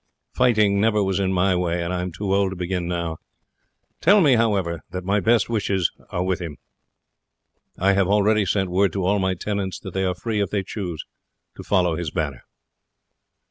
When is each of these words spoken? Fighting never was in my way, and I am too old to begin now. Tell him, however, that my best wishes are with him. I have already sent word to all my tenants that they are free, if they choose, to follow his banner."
Fighting 0.33 0.81
never 0.81 1.03
was 1.03 1.19
in 1.19 1.31
my 1.31 1.55
way, 1.55 1.83
and 1.83 1.93
I 1.93 2.01
am 2.01 2.11
too 2.11 2.33
old 2.33 2.49
to 2.51 2.55
begin 2.55 2.87
now. 2.87 3.17
Tell 4.01 4.17
him, 4.25 4.35
however, 4.35 4.81
that 4.89 5.03
my 5.03 5.19
best 5.19 5.47
wishes 5.47 5.91
are 6.09 6.23
with 6.23 6.41
him. 6.41 6.57
I 7.77 7.93
have 7.93 8.07
already 8.07 8.47
sent 8.47 8.71
word 8.71 8.93
to 8.93 9.05
all 9.05 9.19
my 9.19 9.35
tenants 9.35 9.77
that 9.81 9.93
they 9.93 10.03
are 10.03 10.15
free, 10.15 10.39
if 10.41 10.49
they 10.49 10.63
choose, 10.63 11.05
to 11.55 11.61
follow 11.61 11.97
his 11.97 12.09
banner." 12.09 12.41